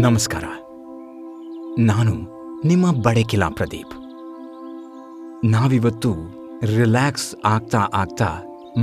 ನಮಸ್ಕಾರ. 0.00 0.44
ನಾನು 1.78 2.14
ನಿಮ್ಮ 2.66 2.92
ಬಡಕಿಲಾ 2.92 3.48
ಪ್ರದೀಪ್. 3.48 3.94
ನಾವಿವತ್ತು 5.44 6.14
ರಿಲ್ಯಾಕ್ಸ್ 6.62 7.34
ಆಗ್ತಾ 7.44 7.78
ಆಗ್ತಾ 7.94 8.28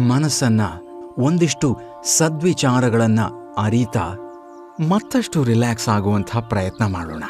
ಮನಸ್ಸನ್ನ 0.08 0.62
ಒಂದಿಷ್ಟು 1.18 1.78
ಸದ್ವಿಚಾರಗಳನ್ನ 2.04 3.20
ಅರಿತಾ 3.58 4.14
ಮತ್ತಷ್ಟು 4.90 5.44
ರಿಲ್ಯಾಕ್ಸ್ 5.44 5.90
ಆಗುವಂಥ 5.90 6.38
ಪ್ರಯತ್ನ 6.38 6.86
ಮಾಡೋಣ. 6.86 7.24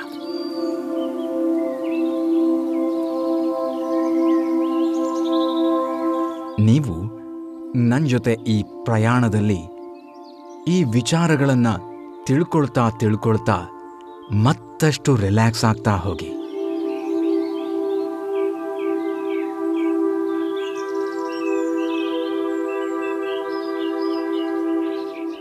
ನೀವು 6.59 7.03
ನನ್ನ 7.77 8.05
ಜೊತೆ 8.05 8.33
ಈ 8.33 8.63
ಪ್ರಯಾಣದಲ್ಲಿ 8.83 9.59
ಈ 10.67 10.83
ವಿಚಾರಗಳನ್ನು 10.83 11.95
ತಿಳ್ಕೊಳ್ತಾ 12.25 12.89
ತಿಳ್ಕೊಳ್ತಾ 12.89 13.65
ಮತ್ತಷ್ಟು 14.31 15.15
ರಿಲ್ಯಾಕ್ಸ್ 15.15 15.65
ಆಗ್ತಾ 15.65 15.91
ಹೋಗಿ. 15.91 16.29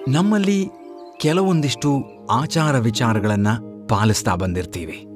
ನಮ್ಮಲ್ಲಿ 0.08 0.70
ಕೆಲವೊಂದಿಷ್ಟು 1.16 2.02
ಆಚಾರ 2.30 2.78
ವಿಚಾರಗಳನ್ನು 2.78 3.88
ಪಾಲಿಸ್ತಾ 3.88 4.34
ಬಂದಿರ್ತೀವಿ. 4.34 5.06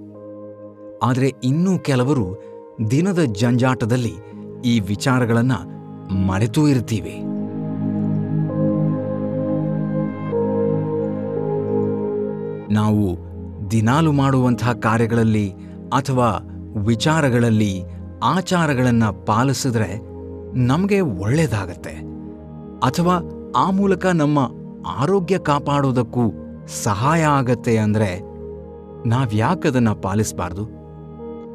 ಆದರೆ 1.02 1.32
ಇನ್ನೂ 1.44 1.78
ಕೆಲವರು 1.78 2.42
ದಿನದ 2.90 3.18
ಜಂಜಾಟದಲ್ಲಿ 3.18 4.14
ಈ 4.64 4.80
ವಿಚಾರಗಳನ್ನು 4.80 5.78
ಮರೆತೂ 6.14 6.68
ಇರ್ತೀವಿ. 6.68 7.14
ನಾವು 12.72 13.27
ದಿನಾಲು 13.70 14.12
ಮಾಡುವಂತಹ 14.12 14.72
ಕಾರ್ಯಗಳಲ್ಲಿ 14.72 15.52
ಅಥವಾ 15.92 16.38
ವಿಚಾರಗಳಲ್ಲಿ 16.86 17.82
ಆಚಾರಗಳನ್ನು 18.22 19.26
ಪಾಲಿಸಿದ್ರೆ 19.26 19.98
ನಮಗೆ 20.58 21.00
ಒಳ್ಳೆಯದಾಗತ್ತೆ 21.00 21.90
ಅಥವಾ 22.82 23.20
ಆ 23.56 23.70
ಮೂಲಕ 23.70 24.06
ನಮ್ಮ 24.06 24.38
ಆರೋಗ್ಯ 24.86 25.38
ಕಾಪಾಡೋದಕ್ಕೂ 25.38 26.32
ಸಹಾಯ 26.82 27.22
ಆಗತ್ತೆ 27.22 27.78
ಅಂದರೆ 27.78 28.20
ನಾವ್ಯಾಕದನ್ನು 29.08 29.94
ಪಾಲಿಸಬಾರ್ದು? 29.94 30.64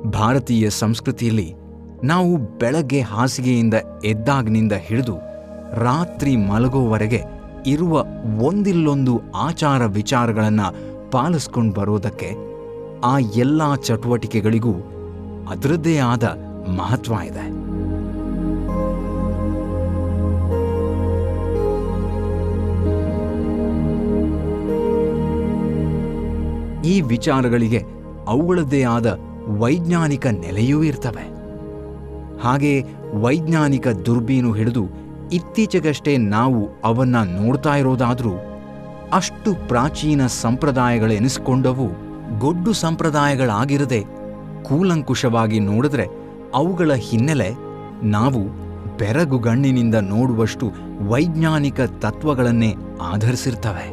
ಭಾರತೀಯ 0.10 0.70
ಸಂಸ್ಕೃತಿಯಲ್ಲಿ 0.70 1.54
ನಾವು 2.04 2.38
ಬೆಳಗ್ಗೆ 2.58 3.02
ಹಾಸಿಗೆಯಿಂದ 3.02 3.74
ಎದ್ದಾಗ್ನಿಂದ 4.06 4.74
ಹಿಡಿದು 4.74 5.16
ರಾತ್ರಿ 5.74 6.36
ಮಲಗೋವರೆಗೆ 6.36 7.24
ಇರುವ 7.68 8.06
ಒಂದಿಲ್ಲೊಂದು 8.42 9.22
ಆಚಾರ 9.36 9.86
ವಿಚಾರಗಳನ್ನು 9.86 10.93
ಪಾಲಿಸ್ಕೊಂಡು 11.14 11.74
ಬರೋದಕ್ಕೆ 11.74 12.30
ಆ 13.04 13.20
ಎಲ್ಲ 13.20 13.76
ಚಟುವಟಿಕೆಗಳಿಗೂ 13.76 14.74
ಅದರದ್ದೇ 15.50 15.98
ಆದ 15.98 16.24
ಮಹತ್ವ 16.78 17.14
ಇದೆ. 17.26 17.46
ಈ 26.88 27.02
ವಿಚಾರಗಳಿಗೆ 27.02 27.84
ಅವುಗಳದ್ದೇ 28.28 28.84
ಆದ 28.84 29.20
ವೈಜ್ಞಾನಿಕ 29.60 30.28
ನೆಲೆಯೂ 30.28 30.84
ಇರ್ತವೆ. 30.84 31.26
ಹಾಗೆ 32.42 32.84
ವೈಜ್ಞಾನಿಕ 33.14 33.88
ದುರ್ಬೀನು 33.88 34.52
ಹಿಡಿದು 34.54 34.84
ಇತ್ತೀಚೆಗಷ್ಟೇ 35.32 36.18
ನಾವು 36.18 36.70
ಅವನ್ನ 36.84 37.16
ನೋಡ್ತಾ 37.24 37.76
ಇರೋದಾದ್ರೂ 37.76 38.34
ಅಷ್ಟು 39.14 39.68
ಪ್ರಾಚೀನ 39.68 40.28
ಸಂಪ್ರದಾಯಗಳೆನಿಸಿಕೊಂಡವು 40.28 41.88
ಗೊಡ್ಡು 42.40 42.74
ಸಂಪ್ರದಾಯಗಳಾಗಿರದೆ 42.74 44.04
ಕೂಲಂಕುಷವಾಗಿ 44.64 45.60
ನೋಡಿದ್ರೆ 45.60 46.06
ಅವುಗಳ 46.54 46.94
ಹಿನ್ನೆಲೆ 46.94 47.50
ನಾವು 48.04 48.64
ಬೆರಗುಗಣ್ಣಿನಿಂದ 48.98 49.96
ನೋಡುವಷ್ಟು 49.96 50.72
ವೈಜ್ಞಾನಿಕ 51.10 51.82
ತತ್ವಗಳನ್ನೇ 51.82 52.76
ಆಧರಿಸಿರ್ತವೆ. 53.02 53.88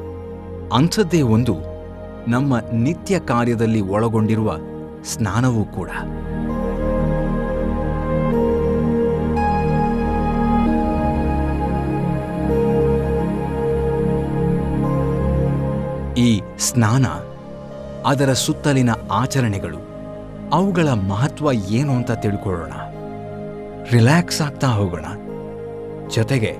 ಅಂಥದ್ದೇ 0.75 1.23
ಒಂದು 1.23 1.57
ನಮ್ಮ 2.29 2.61
ನಿತ್ಯ 2.73 3.19
ಕಾರ್ಯದಲ್ಲಿ 3.19 3.81
ಒಳಗೊಂಡಿರುವ 3.81 4.57
ಸ್ನಾನವೂ 5.05 5.65
ಕೂಡ. 5.65 5.91
ಈ 16.17 16.43
ಸ್ನಾನ, 16.59 17.07
ಅದರ 18.07 18.33
ಸುತ್ತಲಿನ 18.33 18.91
ಆಚರಣೆಗಳು, 19.11 19.77
ಅವುಗಳ 20.53 20.89
ಮಹತ್ವ 20.89 21.53
ಏನು 21.53 21.95
ಅಂತ 21.95 22.11
ತಿಳ್ಕೊಳ್ಳೋಣ. 22.11 22.73
ರಿಲ್ಯಾಕ್ಸ್ 23.91 24.41
ಆಗ್ತಾ 24.41 24.67
ಹೋಗೋಣ. 24.67 25.05
ಜೊತೆಗೆ 26.09 26.57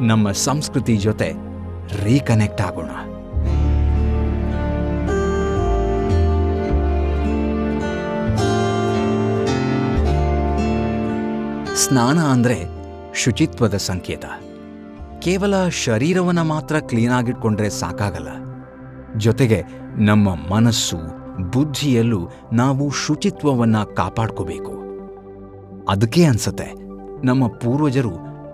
ನಮ್ಮ 0.00 0.32
ಸಂಸ್ಕೃತಿ 0.32 0.96
ಜೊತೆ 0.96 1.32
ರೀಕನೆಕ್ಟ್ 2.04 2.60
ಆಗೋಣ. 2.60 2.90
ಸ್ನಾನ 11.74 12.18
ಅಂದ್ರೆ 12.18 12.64
ಶುಚಿತ್ವದ 13.14 13.76
ಸಂಕೇತ. 13.76 14.24
ಕೇವಲ 15.22 15.68
ಶರೀರವನ್ನ 15.68 16.40
ಮಾತ್ರ 16.40 16.76
ಕ್ಲೀನಾಗಿಟ್ಕೊಂಡ್ರೆ 16.80 17.70
ಸಾಕಾಗಲ್ಲ. 17.70 18.43
ಜೊತೆಗೆ 19.16 19.62
ನಮ್ಮ 19.96 20.54
ಮನಸ್ಸು, 20.54 20.96
ಬುದ್ಧಿಯಲ್ಲೂ 21.50 22.28
ನಾವು 22.52 22.90
ಶುಚಿತ್ವವನ್ನ 22.90 23.82
ಕಾಪಾಡ್ಕೋಬೇಕು. 23.82 24.74
ಅದಕ್ಕೆ 25.88 26.24
ಅನ್ಸತ್ತೆ, 26.24 26.72
ನಮ್ಮ 27.26 27.46
ಪೂರ್ವಜರು 27.46 28.10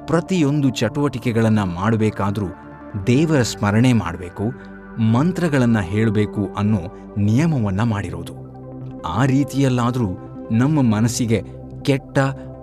ಪ್ರತಿಯೊಂದು 0.06 0.70
ಚಟುವಟಿಕೆಗಳನ್ನು 0.70 1.66
ಮಾಡಬೇಕಾದರೂ 1.66 2.46
ದೇವರ 3.06 3.42
ಸ್ಮರಣೆ 3.42 3.92
ಮಾಡಬೇಕು, 3.92 4.42
ಮಂತ್ರಗಳನ್ನು 5.00 5.80
ಹೇಳಬೇಕು 5.80 6.54
ಅನ್ನೋ 6.58 6.78
ನಿಯಮವನ್ನ 7.18 7.82
ಮಾಡಿರೋದು. 7.82 8.34
ಆ 9.02 9.24
ರೀತಿಯಲ್ಲಾದರೂ 9.24 10.08
ನಮ್ಮ 10.52 10.94
ಮನಸ್ಸಿಗೆ 10.94 11.42
ಕೆಟ್ಟ 11.82 12.18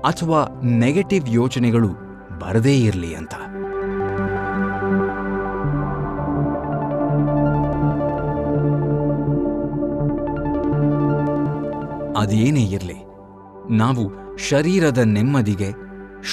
ಅಥವಾ 0.05 0.61
ನೆಗೆಟಿವ್ 0.63 1.29
ಯೋಚನೆಗಳು 1.29 1.89
ಬರದೇ 2.39 2.77
ಇರಲಿ 2.77 3.15
ಅಂತ. 3.15 3.33
ಅದೇನೇ 12.17 12.63
ಇರಲಿ, 12.63 12.99
ನಾವು 13.73 14.03
ಶರೀರದ 14.49 14.97
ನೆಮ್ಮದಿಗೆ 14.97 15.69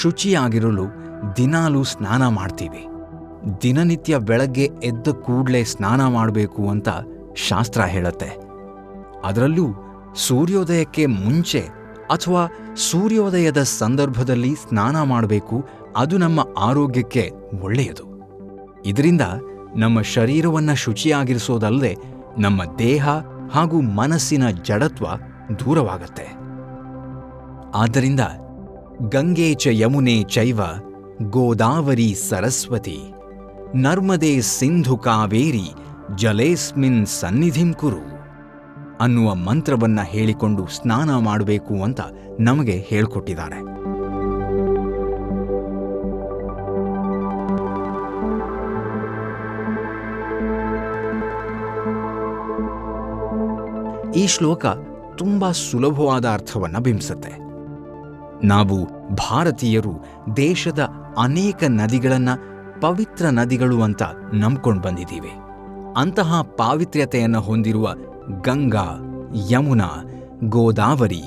ಶುಚಿಯಾಗಿರಲು 0.00 0.84
ದಿನಾಲೂ 1.36 1.84
ಸ್ನಾನ 1.84 2.28
ಮಾಡ್ತೀವಿ. 2.28 2.82
ದಿನನಿತ್ಯ 3.62 4.18
ಬೆಳಗ್ಗೆ 4.18 4.64
ಎದ್ದ 4.84 5.08
ಕೂಡಲೇ 5.08 5.64
ಸ್ನಾನ 5.64 6.06
ಮಾಡಬೇಕು 6.08 6.68
ಅಂತ 6.68 6.88
ಶಾಸ್ತ್ರ 7.48 7.82
ಹೇಳುತ್ತೆ. 7.84 8.30
ಅದರಲ್ಲೂ 9.24 9.66
ಸೂರ್ಯೋದಯಕ್ಕೆ 10.14 11.06
ಮುಂಚೆ 11.06 11.62
ಅಥವಾ 12.10 12.42
ಸೂರ್ಯೋದಯದ 12.90 13.62
ಸಂದರ್ಭದಲ್ಲಿ 13.62 14.54
ಸ್ನಾನ 14.54 15.02
ಮಾಡಬೇಕು, 15.02 15.56
ಅದು 15.96 16.18
ನಮ್ಮ 16.18 16.40
ಆರೋಗ್ಯಕ್ಕೆ 16.58 17.30
ಒಳ್ಳೆಯದು. 17.62 18.06
ಇದರಿಂದ 18.86 19.20
ನಮ್ಮ 19.76 20.00
ಶರೀರವನ್ನು 20.00 20.74
ಶುಚಿಯಾಗಿರಿಸೋದಲ್ಲದೆ 20.74 21.96
ನಮ್ಮ 22.38 22.62
ದೇಹ 22.78 23.08
ಹಾಗೂ 23.52 23.80
ಮನಸ್ಸಿನ 23.80 24.50
ಜಡತ್ವ 24.62 25.06
ದೂರವಾಗತ್ತೆ. 25.58 26.26
ಆದ್ದರಿಂದ 27.74 28.20
ಗಂಗೆ 29.08 29.54
ಚ 29.54 29.66
ಯಮುನೆ 29.70 30.22
ಚೈವ 30.22 30.60
ಗೋದಾವರಿ 31.30 32.14
ಸರಸ್ವತಿ, 32.14 32.98
ನರ್ಮದೆ 33.74 34.40
ಸಿಂಧು 34.40 34.96
ಕಾವೇರಿ 34.98 35.68
ಜಲೇಸ್ಮಿನ್ 36.16 37.06
ಸನ್ನಿಧಿಂ 37.06 37.72
ಕುರು 37.72 38.04
ಅನ್ನುವ 39.00 39.34
ಮಂತ್ರವನ್ನ 39.34 40.00
ಹೇಳಿಕೊಂಡು 40.02 40.66
ಸ್ನಾನ 40.66 41.18
ಮಾಡಬೇಕು 41.18 41.82
ಅಂತ 41.82 42.00
ನಮಗೆ 42.40 42.86
ಹೇಳ್ಕೊಟ್ಟಿದ್ದಾರೆ. 42.88 43.74
ಈ 54.18 54.26
ಶ್ಲೋಕ 54.26 54.66
ತುಂಬಾ 55.16 55.50
ಸುಲಭವಾದ 55.50 56.24
ಅರ್ಥವನ್ನು 56.28 56.80
ಬಿಂಬಿಸುತ್ತೆ. 56.80 57.44
ನಾವು 58.46 58.84
ಭಾರತೀಯರು 59.14 59.92
ದೇಶದ 60.36 60.88
ಅನೇಕ 61.18 61.64
ನದಿಗಳನ್ನ 61.68 62.28
ಪವಿತ್ರ 62.80 63.26
ನದಿಗಳು 63.26 63.82
ಅಂತ 63.82 64.02
ನಂಬ್ಕೊಂಡು 64.34 64.82
ಬಂದಿದ್ದೀವಿ. 64.82 65.30
ಅಂತಹ 65.96 66.42
ಪಾವಿತ್ರ್ಯತೆಯನ್ನು 66.42 67.40
ಹೊಂದಿರುವ 67.40 67.94
ಗಂಗಾ, 68.42 69.00
ಯಮುನಾ, 69.50 70.04
ಗೋದಾವರಿ, 70.44 71.22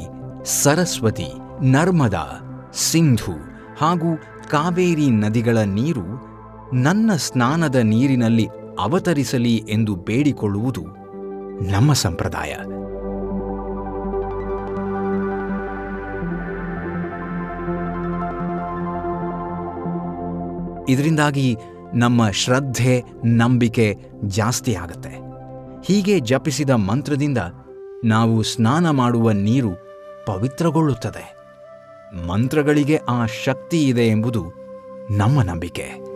ಸರಸ್ವತಿ, 0.46 1.28
ನರ್ಮದಾ, 1.62 2.26
ಸಿಂಧು 2.74 3.32
ಹಾಗೂ 3.80 4.16
ಕಾವೇರಿ 4.50 5.10
ನದಿಗಳ 5.10 5.58
ನೀರು 5.58 6.38
ನನ್ನ 6.74 7.12
ಸ್ನಾನದ 7.16 7.76
ನೀರಿನಲ್ಲಿ 7.76 8.48
ಅವತರಿಸಲಿ 8.80 9.56
ಎಂದು 9.56 9.96
ಬೇಡಿಕೊಳ್ಳುವುದು 9.96 10.82
ನಮ್ಮ 11.72 11.94
ಸಂಪ್ರದಾಯ. 11.94 12.56
ಇದರಿಂದಾಗಿ 20.90 21.58
ನಮ್ಮ 21.94 22.30
ಶ್ರದ್ಧೆ, 22.30 23.04
ನಂಬಿಕೆ 23.26 23.98
ಜಾಸ್ತಿ 24.26 24.76
ಆಗುತ್ತೆ. 24.76 25.28
ಹೀಗೆ 25.86 26.20
ಜಪಿಸಿದ 26.20 26.70
ಮಂತ್ರದಿಂದ 26.70 27.38
ನಾವು 28.06 28.44
ಸ್ನಾನ 28.44 28.90
ಮಾಡುವ 28.90 29.32
ನೀರು 29.32 29.70
ಪವಿತ್ರಗೊಳ್ಳುತ್ತದೆ. 30.26 31.38
ಮಂತ್ರಗಳಿಗೆ 32.28 32.98
ಆ 32.98 33.26
ಶಕ್ತಿ 33.26 33.88
ಇದೆ 33.88 34.08
ಎಂಬುದು 34.08 34.46
ನಮ್ಮ 35.12 35.42
ನಂಬಿಕೆ. 35.42 36.08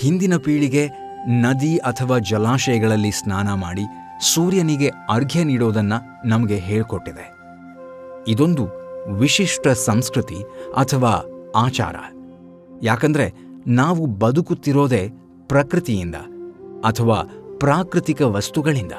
ಹಿಂದಿನ 0.00 0.36
ಪೀಳಿಗೆ 0.36 0.88
ನದಿ 1.26 1.76
ಅಥವಾ 1.76 2.18
ಜಲಾಶಯಗಳಲ್ಲಿ 2.18 3.10
ಸ್ನಾನ 3.10 3.54
ಮಾಡಿ 3.54 3.82
ಸೂರ್ಯನಿಗೆ 4.20 4.90
ಅರ್ಘ್ಯ 5.10 5.44
ನೀಡೋದನ್ನ 5.44 5.92
ನಮಗೆ 6.24 6.56
ಹೇಳ್ಕೊಟ್ಟಿದೆ. 6.56 7.34
ಇದೊಂದು 8.28 8.68
ವಿಶಿಷ್ಟ 9.12 9.68
ಸಂಸ್ಕೃತಿ 9.68 10.36
ಅಥವಾ 10.76 11.24
ಆಚಾರ. 11.56 11.96
ಯಾಕಂದ್ರೆ 12.82 13.34
ನಾವು 13.66 14.06
ಬದುಕುತ್ತಿರೋದೇ 14.06 15.10
ಪ್ರಕೃತಿಯಿಂದ 15.46 16.14
ಅಥವಾ 16.84 17.22
ಪ್ರಾಕೃತಿಕ 17.58 18.22
ವಸ್ತುಗಳಿಂದ. 18.22 18.92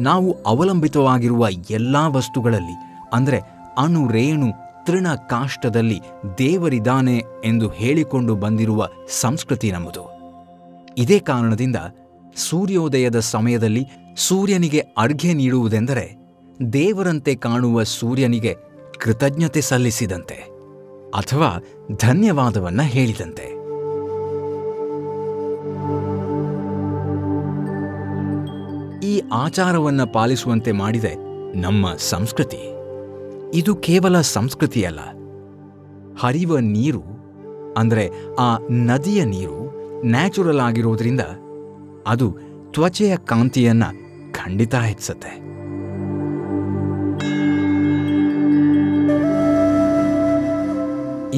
ನಾವು 0.00 0.36
ಅವಲಂಬಿತವಾಗಿರುವ 0.46 1.46
ಎಲ್ಲಾ 1.70 2.08
ವಸ್ತುಗಳಲ್ಲಿ, 2.08 2.76
ಅಂದರೆ 3.12 3.40
ಅಣು, 3.78 4.08
ರೇಣು 4.08 4.69
ತೃಣ 4.86 5.06
ಕಾಷ್ಟದಲ್ಲಿ 5.28 6.00
ದೇವರಿದ್ದಾನೆ 6.38 7.22
ಎಂದು 7.44 7.68
ಹೇಳಿಕೊಂಡು 7.68 8.34
ಬಂದಿರುವ 8.34 8.88
ಸಂಸ್ಕೃತಿ 9.08 9.72
ನಮ್ಮದು. 9.72 10.20
ಇದೇ 10.98 11.18
ಕಾರಣದಿಂದ 11.18 11.76
ಸೂರ್ಯೋದಯದ 12.36 13.18
ಸಮಯದಲ್ಲಿ 13.18 13.86
ಸೂರ್ಯನಿಗೆ 14.16 14.78
ಅರ್ಘ್ಯ 14.78 15.32
ನೀಡುವುದೆಂದರೆ 15.32 16.16
ದೇವರಂತೆ 16.72 17.34
ಕಾಣುವ 17.34 17.82
ಸೂರ್ಯನಿಗೆ 17.82 18.56
ಕೃತಜ್ಞತೆ 19.00 19.60
ಸಲ್ಲಿಸಿದಂತೆ 19.60 20.34
ಅಥವಾ 21.10 21.64
ಧನ್ಯವಾದವನ್ನ 22.00 22.82
ಹೇಳಿದಂತೆ. 22.82 23.60
ಈ 29.06 29.22
ಆಚಾರವನ್ನ 29.32 30.04
ಪಾಲಿಸುವಂತೆ 30.04 30.72
ಮಾಡಿದೆ 30.72 31.14
ನಮ್ಮ 31.58 31.94
ಸಂಸ್ಕೃತಿ. 31.96 32.79
ಇದು 33.54 33.74
ಕೇವಲ 33.74 34.20
ಸಂಸ್ಕೃತಿಯಲ್ಲ 34.20 35.00
ಹರಿವ 36.20 36.58
ನೀರು, 36.58 37.02
ಅಂದರೆ 37.76 38.10
ಆ 38.38 38.58
ನದಿಯ 38.70 39.24
ನೀರು 39.24 39.58
ನ್ಯಾಚುರಲ್ 40.04 40.60
ಆಗಿರೋದ್ರಿಂದ 40.60 41.20
ಅದು 42.06 42.26
ತ್ವಚೆಯ 42.70 43.16
ಕಾಂತಿಯನ್ನ 43.16 43.84
ಖಂಡಿತ 44.32 44.74
ಹೆಚ್ಚಿಸುತ್ತೆ. 44.74 45.32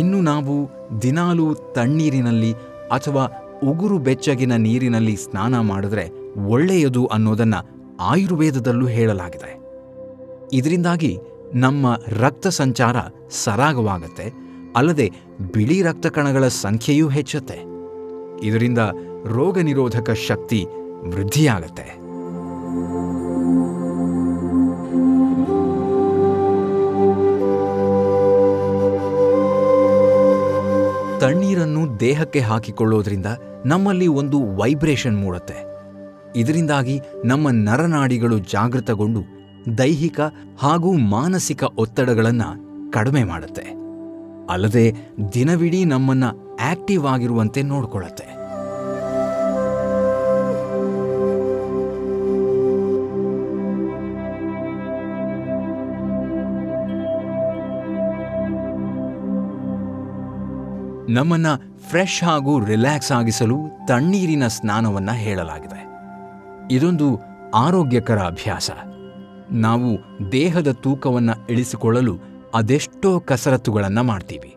ಇನ್ನು 0.01 0.21
ನಾವು 0.21 0.55
ದಿನಾಲೂ 1.03 1.55
ತಣ್ಣೀರಿನಲ್ಲಿ 1.55 2.53
ಅಥವಾ 2.93 3.25
ಉಗುರು 3.63 3.99
ಬೆಚ್ಚಗಿನ 3.99 4.53
ನೀರಿನಲ್ಲಿ 4.57 5.17
ಸ್ನಾನ 5.17 5.61
ಮಾಡಿದ್ರೆ 5.61 6.11
ಒಳ್ಳೆಯದು 6.47 7.07
ಅನ್ನೋದನ್ನ 7.07 7.55
ಆಯುರ್ವೇದದಲ್ಲೂ 8.01 8.87
ಹೇಳಲಾಗಿದೆ. 8.87 9.51
ಇದರಿಂದಾಗಿ 10.53 11.19
ನಮ್ಮ 11.55 11.99
ರಕ್ತ 12.09 12.47
ಸಂಚಾರ 12.47 12.97
ಸರಾಗವಾಗತ್ತೆ, 13.31 14.33
ಅಲ್ಲದೆ 14.77 15.11
ಬಿಳಿ 15.53 15.83
ರಕ್ತ 15.83 16.07
ಕಣಗಳ 16.07 16.49
ಸಂಖ್ಯೆಯೂ 16.49 17.09
ಹೆಚ್ಚುತ್ತೆ. 17.09 17.59
ಇದರಿಂದ 18.43 18.79
ರೋಗ 19.27 19.59
ನಿರೋಧಕ 19.59 20.11
ಶಕ್ತಿ 20.11 20.67
ವೃದ್ಧಿಯಾಗತ್ತೆ. 21.09 22.03
ತಣ್ಣೀರನ್ನು 31.21 32.01
ದೇಹಕ್ಕೆ 32.01 32.41
ಹಾಕಿಕೊಳ್ಳೋದ್ರಿಂದ 32.41 33.27
ನಮ್ಮಲ್ಲಿ 33.67 34.07
ಒಂದು 34.07 34.57
ವೈಬ್ರೇಷನ್ 34.57 35.19
ಮೂಡುತ್ತೆ. 35.19 35.73
ಇದರಿಂದಾಗಿ 36.37 37.01
ನಮ್ಮ 37.25 37.49
ನರನಾಡಿಗಳು 37.51 38.39
ಜಾಗೃತಗೊಂಡು 38.39 39.42
ದೈಹಿಕ 39.79 40.21
ಹಾಗೂ 40.59 40.93
ಮಾನಸಿಕ 40.93 41.65
ಒತ್ತಡಗಳನ್ನು 41.65 42.73
ಕಡಿಮೆ 42.91 43.25
ಮಾಡುತ್ತೆ. 43.25 43.83
ಅಲ್ಲದೆ 44.51 44.95
ದಿನವಿಡೀ 45.33 45.85
ನಮ್ಮನ್ನು 45.85 46.57
ಆಕ್ಟಿವ್ 46.57 47.07
ಆಗಿರುವಂತೆ 47.07 47.63
ನೋಡಿಕೊಳ್ಳುತ್ತೆ 47.63 48.43
ನಮ್ಮನ್ನ 61.13 61.47
ಫ್ರೆಶ್ 61.91 62.25
ಹಾಗೂ 62.25 62.65
ರಿಲ್ಯಾಕ್ಸ್ 62.65 63.13
ಆಗಿಸಲು 63.13 63.59
ತಣ್ಣೀರಿನ 63.87 64.47
ಸ್ನಾನವನ್ನ 64.47 65.11
ಹೇಳಲಾಗಿದೆ. 65.11 65.87
ಇದೊಂದು 66.71 67.21
ಆರೋಗ್ಯಕರ 67.55 68.19
ಅಭ್ಯಾಸ. 68.19 68.71
ನಾವು 69.53 69.99
ದೇಹದ 70.33 70.73
ತೂಕವನ್ನು 70.73 71.47
ಇಳಿಸಿಕೊಳ್ಳಲು 71.51 72.19
ಅದೆಷ್ಟೋ 72.55 73.21
ಕಸರತ್ತುಗಳನ್ನು 73.21 74.03
ಮಾಡ್ತೀವಿ. 74.03 74.57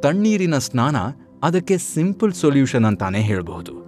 ತಣ್ಣೀರಿನ 0.00 0.58
ಸ್ನಾನ 0.58 0.96
ಅದಕ್ಕೆ 1.42 1.78
ಸಿಂಪಲ್ 1.78 2.32
ಸೊಲ್ಯೂಷನ್ 2.32 2.84
ಅಂತಾನೆ 2.84 3.20
ಹೇಳಬಹುದು. 3.20 3.82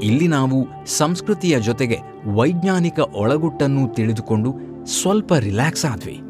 ಇಲ್ಲಿ 0.00 0.28
ನಾವು 0.28 0.66
ಸಂಸ್ಕೃತಿಯ 0.86 1.60
ಜೊತೆಗೆ 1.60 1.96
ವೈಜ್ಞಾನಿಕ 2.34 2.98
ಒಳಗುಟ್ಟನ್ನು 2.98 3.94
ತಿಳಿದುಕೊಂಡು 3.94 4.54
ಸ್ವಲ್ಪ 4.86 5.34
ರಿಲ್ಯಾಕ್ಸ್ 5.34 5.84
ಆದ್ವಿ. 5.84 6.20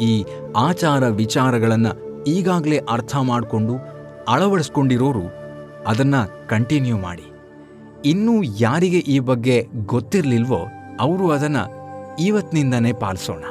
ಈ 0.00 0.24
ಆಚಾರ 0.56 1.08
ವಿಚಾರಗಳನ್ನು 1.08 2.24
ಈಗಾಗಲೇ 2.24 2.78
ಅರ್ಥ 2.78 3.16
ಮಾಡಿಕೊಂಡು 3.16 3.74
ಅಳವಡಿಸ್ಕೊಂಡಿರೋರು 4.28 5.22
ಅದನ್ನ 5.86 6.14
ಕಂಟಿನ್ಯೂ 6.48 6.98
ಮಾಡಿ. 6.98 7.24
ಇನ್ನೂ 8.04 8.42
ಯಾರಿಗೆ 8.42 8.98
ಈ 8.98 9.18
ಬಗ್ಗೆ 9.18 9.66
ಗೊತ್ತಿರಲಿಲ್ವೋ 9.86 10.66
ಅವರು 11.00 11.30
ಅದನ್ನ 11.30 11.56
ಇವತ್ತಿನಿಂದನೇ 12.20 12.92
ಪಾಲಿಸೋಣ. 12.92 13.44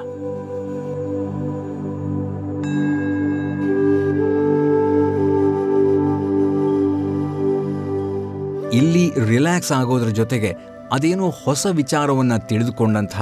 ಇಲ್ಲಿ 8.73 9.11
ರಿಲ್ಯಾಕ್ಸ್ 9.27 9.71
ಆಗೋದ್ರ 9.71 10.07
ಜೊತೆಗೆ 10.07 10.55
ಅದೇನೋ 10.91 11.29
ಹೊಸ 11.29 11.67
ವಿಚಾರವನ್ನ 11.71 12.37
ತಿಳಿದುಕೊಂಡಂಥ 12.37 13.15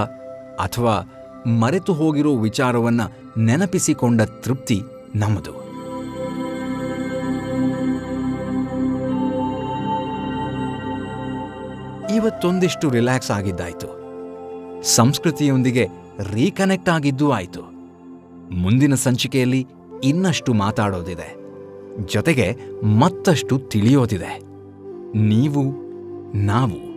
ಅಥವಾ 0.60 1.21
ಮರೆತು 1.48 1.94
ಹೋಗಿರೋ 1.94 2.36
ವಿಚಾರವನ್ನ 2.36 3.02
ನೆನಪಿಸಿಕೊಂಡ 3.38 4.22
ತೃಪ್ತಿ 4.22 4.82
ನಮ್ಮದು. 5.16 5.62
ಇವತ್ತೊಂದಿಷ್ಟು 12.16 12.90
ರಿಲ್ಯಾಕ್ಸ್ 12.90 13.32
ಆಗಿದ್ದಾಯ್ತು. 13.32 14.02
ಸಂಸ್ಕೃತಿಯೊಂದಿಗೆ 14.84 15.88
ರೀಕನೆಕ್ಟ್ 16.34 16.90
ಆಗಿದ್ದೂ 16.90 17.32
ಆಯಿತು. 17.32 17.62
ಮುಂದಿನ 18.56 18.96
ಸಂಚಿಕೆಯಲ್ಲಿ 18.96 19.68
ಇನ್ನಷ್ಟು 20.04 20.54
ಮಾತಾಡೋದಿದೆ. 20.54 21.36
ಜೊತೆಗೆ 22.06 22.58
ಮತ್ತಷ್ಟು 22.86 23.60
ತಿಳಿಯೋದಿದೆ. 23.60 24.40
ನೀವು, 25.18 25.64
ನಾವು, 26.38 26.92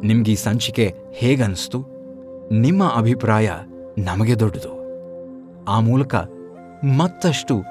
ನಿಮ್ಗೆ 0.05 0.33
ಈ 0.33 0.35
ಸಂಚಿಕೆ 0.35 0.95
ಹೇಗನ್ನಿಸ್ತು 1.13 1.87
ನಿಮ್ಮ 2.53 2.85
ಅಭಿಪ್ರಾಯ 2.97 3.51
ನಮಗೆ 3.99 4.39
ದೊಡ್ಡದು. 4.39 4.79
ಆ 5.65 5.81
ಮೂಲಕ 5.81 6.15
ಮತ್ತಷ್ಟು 6.97 7.63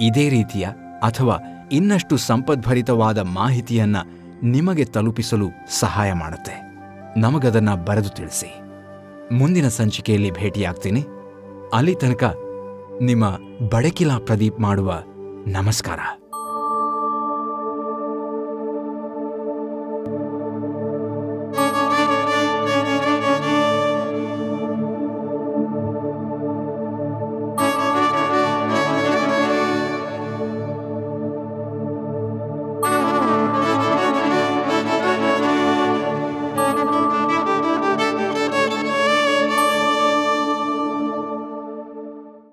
ಇದೇ 0.00 0.28
ರೀತಿಯ 0.28 0.66
ಅಥವಾ 1.02 1.38
ಇನ್ನಷ್ಟು 1.72 2.16
ಸಂಪದ್ಭರಿತವಾದ 2.16 3.18
ಮಾಹಿತಿಯನ್ನು 3.18 4.24
ನಿಮಗೆ 4.46 4.84
ತಲುಪಿಸಲು 4.84 5.48
ಸಹಾಯ 5.70 6.12
ಮಾಡುತ್ತೆ. 6.12 6.74
ನಮಗದನ್ನು 7.16 7.84
ಬರೆದು 7.84 8.08
ತಿಳಿಸಿ. 8.08 8.63
ಮುಂದಿನ 9.32 9.68
ಸಂಚಿಕೆಯಲ್ಲಿ 9.68 10.30
ಭೇಟಿಯಾಗ್ತೀನಿ. 10.30 11.04
ಅಲ್ಲಿ 11.72 11.94
ತನಕ 11.94 12.38
ನಿಮ್ಮ 13.02 13.38
ಬಡಕಿಲಾ 13.68 14.18
ಪ್ರದೀಪ್ 14.18 14.60
ಮಾಡುವ 14.60 15.02
ನಮಸ್ಕಾರ. 15.46 15.98